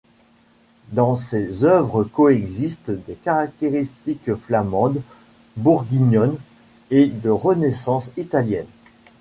[0.93, 4.99] Dans ses œuvres coexistent des caractéristiques flamandes,
[5.57, 6.39] bourguignonnes,
[6.89, 8.65] et de Renaissance italienne.